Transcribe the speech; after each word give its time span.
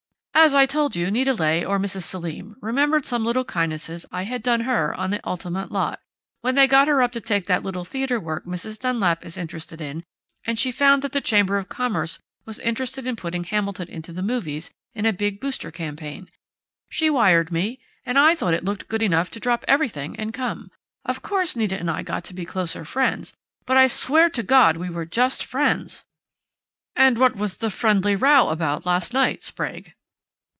As 0.33 0.55
I 0.55 0.65
told 0.65 0.95
you, 0.95 1.11
Nita 1.11 1.33
Leigh, 1.33 1.63
or 1.63 1.77
Mrs. 1.77 2.01
Selim, 2.01 2.55
remembered 2.61 3.05
some 3.05 3.23
little 3.23 3.45
kindnesses 3.45 4.07
I 4.11 4.23
had 4.23 4.41
done 4.41 4.61
her 4.61 4.91
on 4.95 5.11
the 5.11 5.23
Altamont 5.23 5.71
lot, 5.71 5.99
when 6.39 6.55
they 6.55 6.65
got 6.67 6.87
her 6.87 7.05
to 7.07 7.21
take 7.21 7.43
up 7.43 7.47
that 7.47 7.63
Little 7.63 7.83
Theater 7.83 8.19
work 8.19 8.45
Mrs. 8.45 8.79
Dunlap 8.79 9.23
is 9.23 9.37
interested 9.37 9.79
in, 9.81 10.03
and 10.47 10.59
found 10.59 11.03
that 11.03 11.11
the 11.11 11.21
Chamber 11.21 11.57
of 11.59 11.69
Commerce 11.69 12.19
was 12.43 12.57
interested 12.59 13.05
in 13.05 13.15
putting 13.17 13.43
Hamilton 13.43 13.87
into 13.87 14.11
the 14.11 14.23
movies, 14.23 14.73
in 14.95 15.05
a 15.05 15.13
big 15.13 15.39
booster 15.39 15.69
campaign. 15.69 16.27
She 16.89 17.11
wired 17.11 17.51
me 17.51 17.79
and 18.03 18.17
I 18.17 18.33
thought 18.33 18.55
it 18.55 18.65
looked 18.65 18.87
good 18.87 19.03
enough 19.03 19.29
to 19.31 19.39
drop 19.39 19.63
everything 19.67 20.15
and 20.15 20.33
come.... 20.33 20.71
Of 21.05 21.21
course 21.21 21.55
Nita 21.55 21.77
and 21.77 21.91
I 21.91 22.01
got 22.01 22.23
to 22.23 22.33
be 22.33 22.45
closer 22.45 22.83
friends, 22.83 23.35
but 23.67 23.77
I 23.77 23.85
swear 23.87 24.27
to 24.31 24.41
God 24.41 24.75
we 24.75 24.89
were 24.89 25.05
just 25.05 25.45
friends" 25.45 26.03
"And 27.05 27.19
what 27.19 27.35
was 27.35 27.57
the 27.57 27.69
'friendly' 27.69 28.15
row 28.15 28.49
about 28.49 28.87
last 28.87 29.13
night, 29.13 29.43
Sprague?" 29.43 29.93